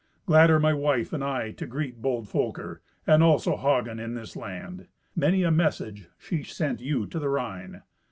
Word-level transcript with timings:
Glad 0.25 0.49
are 0.49 0.59
my 0.59 0.73
wife 0.73 1.13
and 1.13 1.23
I 1.23 1.51
to 1.51 1.67
greet 1.67 2.01
bold 2.01 2.27
Folker, 2.27 2.81
and 3.05 3.21
also 3.21 3.55
Hagen, 3.55 3.99
in 3.99 4.15
this 4.15 4.35
land. 4.35 4.87
Many 5.15 5.43
a 5.43 5.51
message 5.51 6.07
she 6.17 6.41
sent 6.41 6.81
you 6.81 7.05
to 7.05 7.19
the 7.19 7.29
Rhine." 7.29 7.83